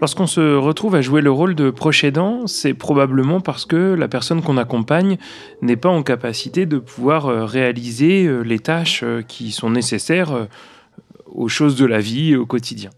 [0.00, 4.08] Lorsqu'on se retrouve à jouer le rôle de proche aidant, c'est probablement parce que la
[4.08, 5.18] personne qu'on accompagne
[5.60, 10.48] n'est pas en capacité de pouvoir euh, réaliser euh, les tâches euh, qui sont nécessaires
[11.26, 12.88] aux choses de la vie au quotidien.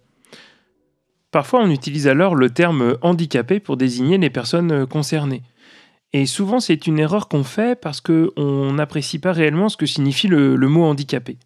[1.32, 5.42] Parfois, on utilise alors le terme handicapé pour désigner les personnes concernées.
[6.12, 10.28] Et souvent, c'est une erreur qu'on fait parce qu'on n'apprécie pas réellement ce que signifie
[10.28, 11.38] le, le mot handicapé.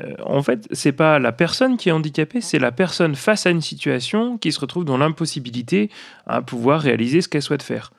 [0.00, 3.50] Euh, en fait, c'est pas la personne qui est handicapée, c'est la personne face à
[3.50, 5.90] une situation qui se retrouve dans l'impossibilité
[6.26, 7.92] à pouvoir réaliser ce qu'elle souhaite faire.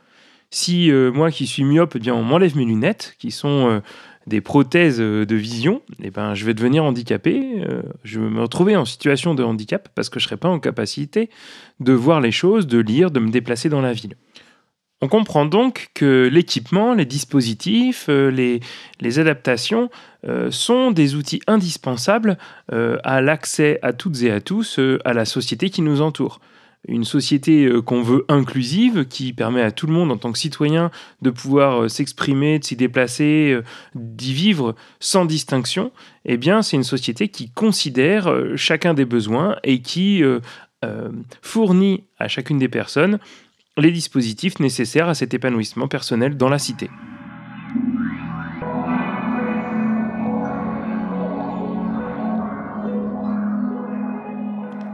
[0.52, 3.80] Si euh, moi qui suis myope, eh bien on m'enlève mes lunettes, qui sont euh,
[4.28, 7.64] des prothèses de vision, eh ben, je vais devenir handicapé,
[8.04, 10.60] je vais me retrouver en situation de handicap parce que je ne serai pas en
[10.60, 11.30] capacité
[11.80, 14.16] de voir les choses, de lire, de me déplacer dans la ville.
[15.02, 19.90] On comprend donc que l'équipement, les dispositifs, euh, les, adaptations
[20.26, 22.38] euh, sont des outils indispensables
[22.72, 26.40] euh, à l'accès à toutes et à tous à la société qui nous entoure.
[26.88, 30.92] Une société qu'on veut inclusive, qui permet à tout le monde en tant que citoyen
[31.24, 33.60] de pouvoir s'exprimer, de s'y déplacer,
[33.96, 35.92] d'y vivre sans distinction,
[36.26, 40.22] eh bien c'est une société qui considère chacun des besoins et qui
[41.42, 43.18] fournit à chacune des personnes
[43.78, 46.90] les dispositifs nécessaires à cet épanouissement personnel dans la cité.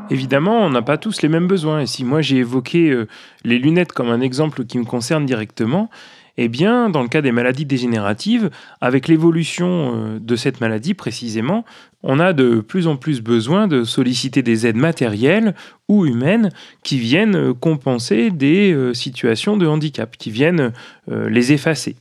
[0.09, 1.82] Évidemment, on n'a pas tous les mêmes besoins.
[1.82, 3.08] Et si moi j'ai évoqué euh,
[3.46, 5.90] les lunettes comme un exemple qui me concerne directement,
[6.38, 8.50] eh bien, dans le cas des maladies dégénératives,
[8.81, 11.63] avec l'évolution euh, de cette maladie précisément,
[12.03, 15.56] on a de plus en plus besoin de solliciter des aides matérielles
[15.88, 16.50] ou humaines
[16.84, 20.72] qui viennent compenser des euh, situations de handicap, qui viennent
[21.12, 21.95] euh, les effacer.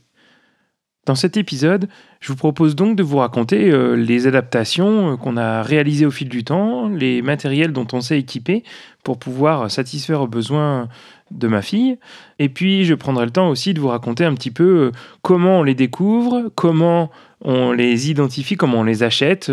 [1.05, 1.87] Dans cet épisode,
[2.19, 6.29] je vous propose donc de vous raconter euh, les adaptations qu'on a réalisées au fil
[6.29, 8.63] du temps, les matériels dont on s'est équipé
[9.03, 10.89] pour pouvoir satisfaire aux besoins
[11.31, 11.97] de ma fille.
[12.39, 15.59] Et puis, je prendrai le temps aussi de vous raconter un petit peu euh, comment
[15.59, 17.09] on les découvre, comment
[17.43, 19.51] on les identifie, comment on les achète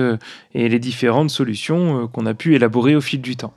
[0.54, 3.54] et les différentes solutions qu'on a pu élaborer au fil du temps.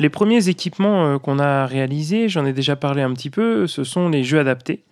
[0.00, 3.84] Les premiers équipements euh, qu'on a réalisés, j'en ai déjà parlé un petit peu, ce
[3.84, 4.82] sont les jeux adaptés.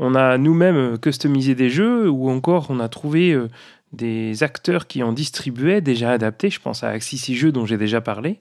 [0.00, 3.46] On a nous-mêmes euh, customisé des jeux ou encore on a trouvé euh,
[3.92, 6.50] des acteurs qui en distribuaient déjà adaptés.
[6.50, 8.40] Je pense à Axis Jeux dont j'ai déjà parlé.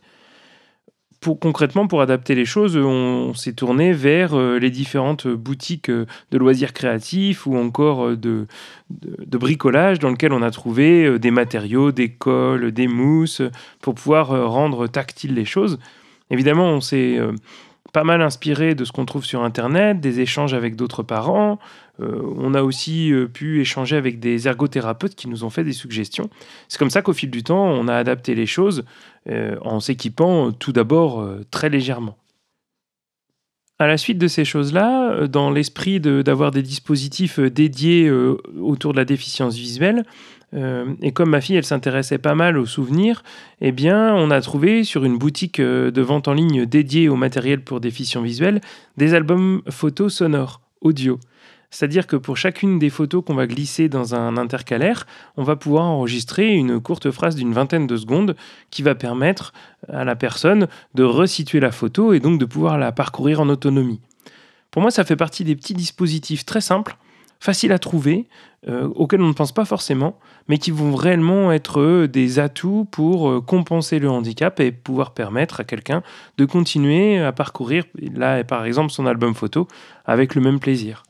[1.20, 6.74] Pour, concrètement, pour adapter les choses, on, s'est tourné vers les différentes boutiques de loisirs
[6.74, 8.46] créatifs ou encore de,
[8.92, 13.42] de, bricolage dans lesquelles on a trouvé des matériaux, des cols, des mousses
[13.82, 15.80] pour pouvoir rendre tactiles les choses.
[16.30, 17.32] Évidemment, on s'est euh,
[17.94, 21.59] pas mal inspiré de ce qu'on trouve sur Internet, des échanges avec d'autres parents.
[22.00, 25.74] Euh, on a aussi euh, pu échanger avec des ergothérapeutes qui nous ont fait des
[25.74, 26.30] suggestions.
[26.68, 28.86] C'est comme ça qu'au fil du temps, on a adapté les choses
[29.62, 32.16] en s'équipant tout d'abord très légèrement.
[33.80, 38.10] À la suite de ces choses-là, dans l'esprit d'avoir des dispositifs dédiés
[38.60, 40.04] autour de la déficience visuelle,
[40.54, 43.24] euh, et comme ma fille, elle s'intéressait pas mal aux souvenirs,
[43.62, 47.16] eh bien, on a trouvé sur une boutique euh, de vente en ligne dédiée au
[47.16, 48.62] matériel pour déficients visuels
[48.96, 51.20] des albums photos sonores, audio.
[51.70, 55.06] C'est-à-dire que pour chacune des photos qu'on va glisser dans un intercalaire,
[55.36, 58.36] on va pouvoir enregistrer une courte phrase d'une vingtaine de secondes
[58.72, 59.54] qui va permettre
[59.90, 64.00] à la personne de resituer la photo et donc de pouvoir la parcourir en autonomie.
[64.72, 66.98] Pour moi, ça fait partie des petits dispositifs très simples
[67.40, 68.28] faciles à trouver,
[68.68, 70.18] euh, auxquels on ne pense pas forcément,
[70.48, 75.60] mais qui vont réellement être des atouts pour euh, compenser le handicap et pouvoir permettre
[75.60, 76.02] à quelqu'un
[76.38, 77.86] de continuer à parcourir,
[78.16, 79.68] là par exemple, son album photo
[80.06, 81.04] avec le même plaisir.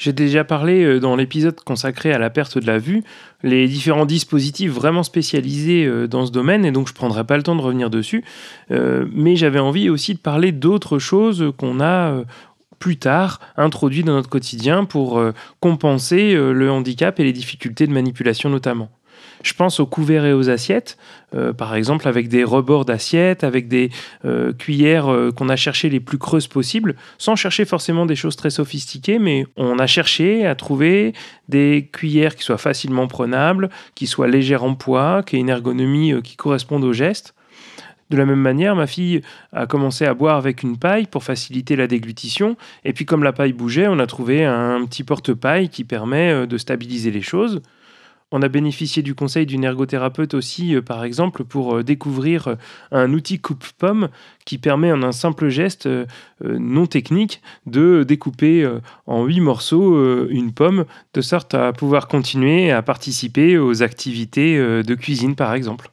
[0.00, 3.04] J'ai déjà parlé dans l'épisode consacré à la perte de la vue,
[3.42, 7.42] les différents dispositifs vraiment spécialisés dans ce domaine, et donc je ne prendrai pas le
[7.42, 8.24] temps de revenir dessus.
[8.70, 12.24] mais j'avais envie aussi de parler d'autres choses qu'on a
[12.80, 17.86] plus tard introduit dans notre quotidien pour euh, compenser euh, le handicap et les difficultés
[17.86, 18.90] de manipulation notamment.
[19.42, 20.98] Je pense aux couverts et aux assiettes,
[21.34, 23.90] euh, par exemple avec des rebords d'assiettes, avec des
[24.26, 28.36] euh, cuillères euh, qu'on a cherché les plus creuses possibles, sans chercher forcément des choses
[28.36, 31.14] très sophistiquées, mais on a cherché à trouver
[31.48, 36.12] des cuillères qui soient facilement prenables, qui soient légères en poids, qui aient une ergonomie
[36.22, 37.34] qui corresponde au geste.
[38.10, 39.22] De la même manière, ma fille
[39.52, 42.56] a commencé à boire avec une paille pour faciliter la déglutition.
[42.84, 46.58] Et puis comme la paille bougeait, on a trouvé un petit porte-paille qui permet de
[46.58, 47.62] stabiliser les choses.
[48.32, 52.54] On a bénéficié du conseil d'une ergothérapeute aussi, euh, par exemple, pour euh, découvrir euh,
[52.92, 54.08] un outil coupe-pomme
[54.44, 55.88] qui permet en un simple geste
[56.42, 58.68] non technique de découper
[59.06, 64.94] en huit morceaux une pomme, de sorte à pouvoir continuer à participer aux activités de
[64.94, 65.90] cuisine, par exemple.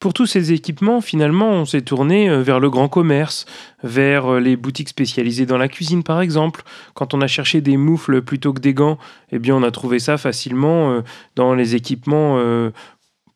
[0.00, 3.46] Pour tous ces équipements, finalement, on s'est tourné euh, vers le grand commerce,
[3.82, 6.62] vers euh, les boutiques spécialisées dans la cuisine par exemple.
[6.94, 8.98] Quand on a cherché des moufles plutôt que des gants,
[9.32, 11.00] eh bien on a trouvé ça facilement euh,
[11.34, 12.38] dans les équipements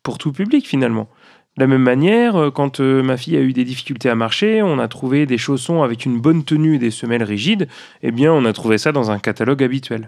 [0.03, 1.09] pour tout public finalement.
[1.57, 4.87] De la même manière, quand ma fille a eu des difficultés à marcher, on a
[4.87, 7.67] trouvé des chaussons avec une bonne tenue et des semelles rigides,
[8.01, 10.07] eh bien on a trouvé ça dans un catalogue habituel.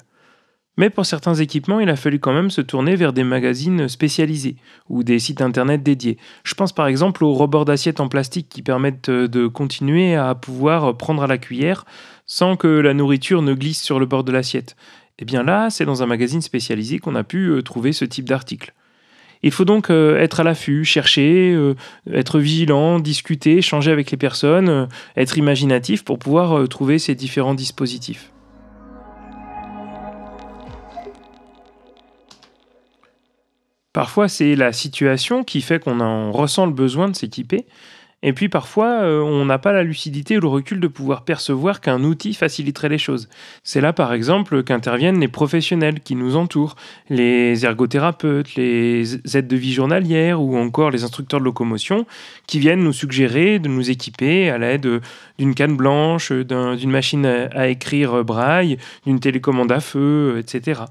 [0.78, 4.58] Mais pour certains équipements, il a fallu quand même se tourner vers des magazines spécialisés
[4.90, 6.18] ou des sites internet dédiés.
[6.44, 10.36] Je pense par exemple aux rebords d'assiettes en plastique qui permettent euh, de continuer à
[10.36, 11.86] pouvoir prendre à la cuillère
[12.26, 14.76] sans que la nourriture ne glisse sur le bord de l'assiette.
[15.18, 18.04] Et eh bien là, c'est dans un magazine spécialisé qu'on a pu euh, trouver ce
[18.04, 18.74] type d'article.
[19.44, 21.58] Il faut donc euh, être à l'affût, chercher,
[22.12, 28.32] être vigilant, discuter, échanger avec les personnes, être imaginatif pour pouvoir trouver ces différents dispositifs.
[33.96, 37.66] Parfois, c'est la situation qui fait qu'on en ressent le besoin de s'équiper.
[38.24, 41.80] Et puis parfois, euh, on n'a pas la lucidité ou le recul de pouvoir percevoir
[41.80, 43.30] qu'un outil faciliterait les choses.
[43.64, 46.76] C'est là, par exemple, qu'interviennent les professionnels qui nous entourent,
[47.10, 52.06] les ergothérapeutes, les aides de vie journalières ou encore les instructeurs de locomotion
[52.48, 55.00] qui viennent nous suggérer de nous équiper à l'aide
[55.40, 60.82] d'une canne blanche, d'une machine à écrire braille, d'une télécommande à feu, etc.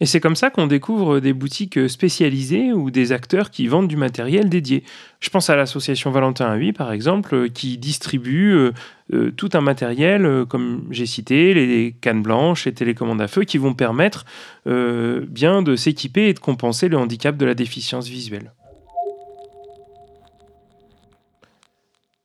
[0.00, 3.96] Et c'est comme ça qu'on découvre des boutiques spécialisées ou des acteurs qui vendent du
[3.96, 4.82] matériel dédié.
[5.20, 8.72] Je pense à l'association Valentin à par exemple, qui distribue euh,
[9.12, 13.44] euh, tout un matériel, euh, comme j'ai cité, les cannes blanches, les télécommandes à feu,
[13.44, 14.24] qui vont permettre
[14.66, 18.52] bien de s'équiper et de compenser le handicap de la déficience visuelle.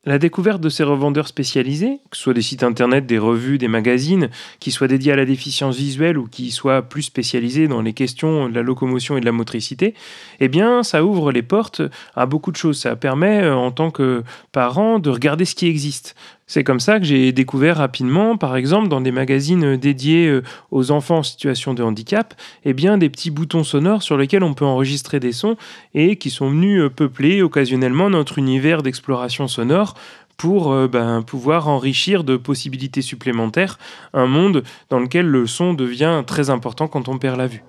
[0.05, 3.67] La découverte de ces revendeurs spécialisés, que ce soit des sites internet, des revues, des
[3.67, 4.29] magazines,
[4.61, 8.47] qui soient dédiés à la déficience visuelle ou qui soient plus spécialisés dans les questions
[8.47, 9.95] de la locomotion et de la motricité,
[10.39, 11.81] eh bien, ça ouvre les portes
[12.15, 12.79] à beaucoup de choses.
[12.79, 14.23] Ça permet, euh, en tant que
[14.53, 16.15] parent, de regarder ce qui existe.
[16.49, 20.41] C'est comme ça que j'ai découvert rapidement, par exemple, dans des magazines dédiés euh,
[20.71, 22.33] aux enfants en situation de handicap,
[22.65, 25.57] eh bien, des petits boutons sonores sur lesquels on peut enregistrer des sons
[25.93, 29.93] et qui sont venus euh, peupler occasionnellement notre univers d'exploration sonore
[30.37, 33.77] pour euh, ben, pouvoir enrichir de possibilités supplémentaires
[34.13, 37.61] un monde dans lequel le son devient très important quand on perd la vue.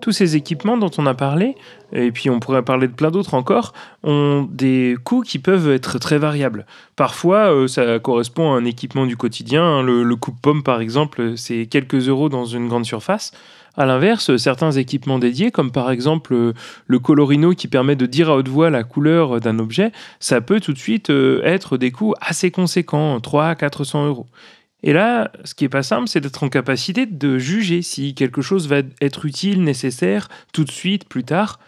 [0.00, 1.54] Tous ces équipements dont on a parlé,
[1.92, 5.98] et puis on pourrait parler de plein d'autres encore, ont des coûts qui peuvent être
[5.98, 6.66] très variables.
[6.96, 9.62] Parfois, euh, ça correspond à un équipement du quotidien.
[9.62, 9.82] Hein.
[9.82, 13.32] Le, le coupe-pomme, par exemple, c'est quelques euros dans une grande surface.
[13.76, 16.52] A l'inverse, certains équipements dédiés, comme par exemple
[16.86, 20.60] le colorino qui permet de dire à haute voix la couleur d'un objet, ça peut
[20.60, 24.26] tout de suite euh, être des coûts assez conséquents, 300 à 400 euros.
[24.82, 28.42] Et là, ce qui est pas simple, c'est d'être en capacité de juger si quelque
[28.42, 31.58] chose va être utile, nécessaire, tout de suite, plus tard.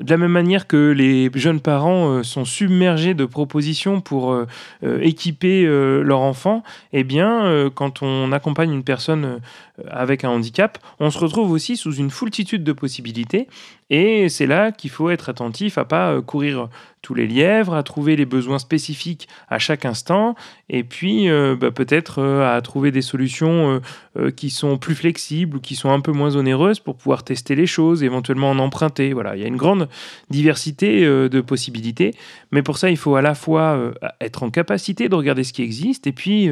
[0.00, 4.46] De la même manière que les jeunes parents euh, sont submergés de propositions pour euh,
[4.82, 9.40] euh, équiper leur enfant, eh bien, quand on accompagne une personne
[9.88, 13.48] avec un handicap, on se retrouve aussi sous une foultitude de possibilités.
[13.90, 16.68] Et c'est là qu'il faut être attentif à pas courir
[17.04, 20.34] tous les lièvres, à trouver les besoins spécifiques à chaque instant,
[20.70, 23.82] et puis euh, bah, peut-être euh, à trouver des solutions
[24.16, 27.54] euh, qui sont plus flexibles ou qui sont un peu moins onéreuses pour pouvoir tester
[27.54, 29.12] les choses, éventuellement en emprunter.
[29.12, 29.88] Voilà, il y a une grande
[30.30, 32.12] diversité de possibilités,
[32.50, 35.62] mais pour ça, il faut à la fois être en capacité de regarder ce qui
[35.62, 36.48] existe, et puis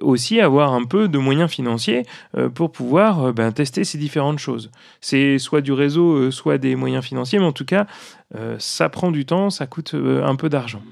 [0.00, 2.04] aussi avoir un peu de moyens financiers
[2.54, 4.70] pour pouvoir ben, tester ces différentes choses.
[5.00, 7.86] C'est soit du réseau, soit des moyens financiers, mais en tout cas,
[8.34, 10.82] euh, ça prend du temps, ça coûte euh, un peu d'argent.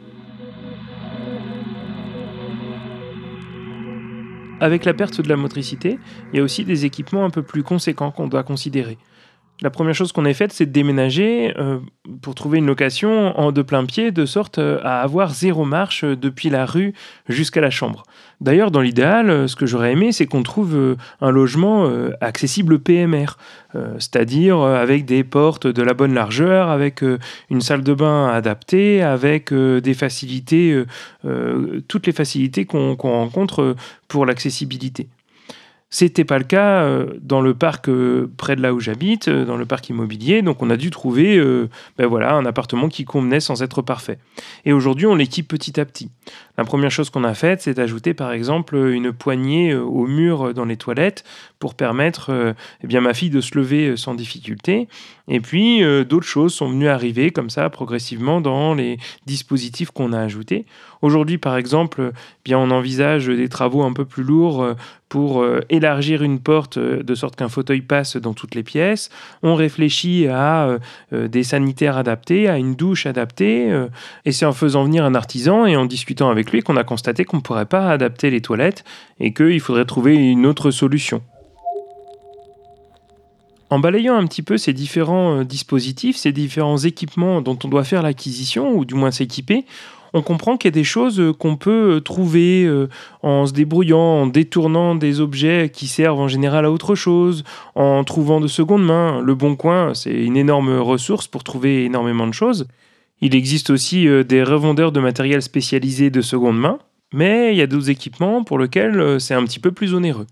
[4.60, 5.98] Avec la perte de la motricité,
[6.32, 8.96] il y a aussi des équipements un peu plus conséquents qu'on doit considérer.
[9.62, 11.78] La première chose qu'on a faite, c'est de déménager euh,
[12.20, 16.02] pour trouver une location en de plein pied, de sorte euh, à avoir zéro marche
[16.02, 16.94] euh, depuis la rue
[17.28, 18.02] jusqu'à la chambre.
[18.40, 21.88] D'ailleurs, dans l'idéal, ce que j'aurais aimé, c'est qu'on trouve un logement
[22.20, 23.36] accessible PMR,
[24.00, 27.04] c'est-à-dire avec des portes de la bonne largeur, avec
[27.50, 30.82] une salle de bain adaptée, avec des facilités,
[31.86, 33.76] toutes les facilités qu'on rencontre
[34.08, 35.06] pour l'accessibilité.
[35.92, 39.44] C'était pas le cas euh, dans le parc euh, près de là où j'habite, euh,
[39.44, 40.40] dans le parc immobilier.
[40.40, 41.38] Donc on a dû trouver
[41.98, 44.18] ben voilà, un appartement qui convenait sans être parfait.
[44.64, 46.08] Et aujourd'hui, on l'équipe petit à petit.
[46.58, 50.64] La première chose qu'on a faite, c'est d'ajouter par exemple une poignée au mur dans
[50.64, 51.24] les toilettes
[51.58, 54.88] pour permettre eh bien, ma fille de se lever sans difficulté.
[55.28, 60.20] Et puis d'autres choses sont venues arriver comme ça progressivement dans les dispositifs qu'on a
[60.20, 60.66] ajoutés.
[61.00, 64.74] Aujourd'hui, par exemple, eh bien, on envisage des travaux un peu plus lourds
[65.12, 69.10] pour euh, élargir une porte euh, de sorte qu'un fauteuil passe dans toutes les pièces.
[69.42, 70.78] On réfléchit à
[71.12, 73.70] euh, des sanitaires adaptés, à une douche adaptée.
[74.24, 77.24] et c'est en faisant venir un artisan et en discutant avec lui qu'on a constaté
[77.24, 78.84] qu'on ne pourrait pas adapter les toilettes
[79.20, 81.22] et qu'il faudrait trouver une autre solution.
[83.70, 88.02] En balayant un petit peu ces différents dispositifs, ces différents équipements dont on doit faire
[88.02, 89.64] l'acquisition, ou du moins s'équiper,
[90.14, 92.88] on comprend qu'il y a des choses euh, qu'on peut euh, trouver euh,
[93.22, 97.44] en se débrouillant, en détournant des objets qui servent en général à autre chose,
[97.74, 99.20] en trouvant de seconde main.
[99.22, 102.66] Le Bon Coin, c'est une énorme ressource pour trouver énormément de choses.
[103.22, 106.78] Il existe aussi des revendeurs de matériel spécialisé de seconde main,
[107.14, 110.26] mais il y a d'autres équipements pour lesquels c'est un petit peu plus onéreux.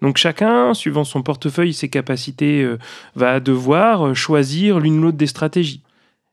[0.00, 2.66] Donc chacun, suivant son portefeuille et ses capacités,
[3.16, 5.82] va devoir choisir l'une ou l'autre des stratégies.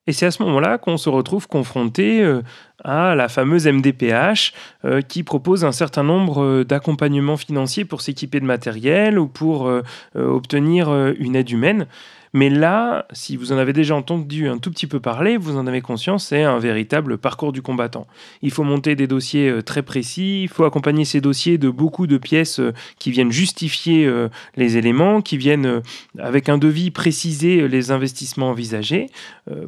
[0.08, 2.42] Et c'est à ce moment-là qu'on se retrouve confronté euh,
[2.84, 4.54] à la fameuse MDPH
[4.86, 9.72] euh, qui propose un certain nombre euh, d'accompagnements financiers pour s'équiper de matériel ou pour
[10.16, 11.88] obtenir une aide humaine.
[12.36, 15.68] Mais là, si vous en avez déjà entendu un tout petit peu parler, vous en
[15.68, 18.08] avez conscience, c'est un véritable parcours du combattant.
[18.42, 22.08] Il faut monter des dossiers euh, très précis, il faut accompagner ces dossiers de beaucoup
[22.08, 24.28] de pièces euh, qui viennent justifier euh,
[24.58, 25.82] les éléments, qui viennent
[26.20, 29.08] avec un devis préciser les investissements envisagés.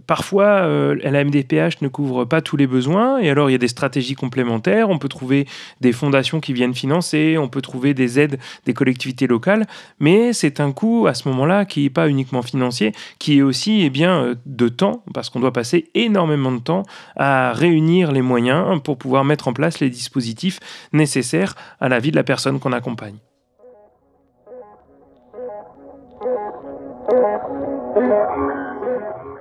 [0.05, 3.67] Parfois, la MDPH ne couvre pas tous les besoins et alors il y a des
[3.67, 4.89] stratégies complémentaires.
[4.89, 5.45] On peut trouver
[5.81, 9.67] des fondations qui viennent financer, on peut trouver des aides des collectivités locales,
[9.99, 12.56] mais c'est un coût à ce moment-là qui n'est pas uniquement financier
[13.19, 16.83] qui est aussi eh bien, euh, de temps, parce qu'on doit passer énormément de temps
[17.15, 20.59] à réunir les moyens pour pouvoir mettre en place les dispositifs
[20.93, 23.17] nécessaires à la vie de la personne qu'on accompagne.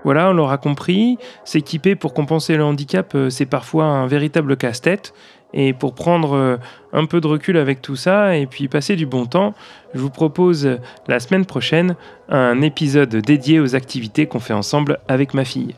[0.07, 5.13] Voilà, on l'aura compris, s'équiper pour compenser le handicap, euh, c'est parfois un véritable casse-tête.
[5.55, 6.57] Et pour prendre euh,
[6.93, 9.55] un peu de recul avec tout ça et puis passer du bon temps,
[9.95, 11.97] je vous propose la semaine prochaine
[12.29, 15.75] un épisode dédié aux activités qu'on fait ensemble avec ma fille.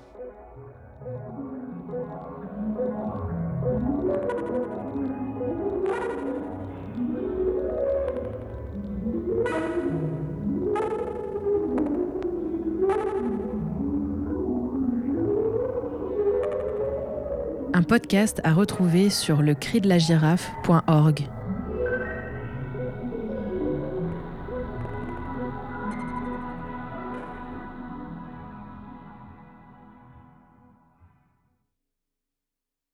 [17.79, 21.38] Un podcast à retrouver sur le.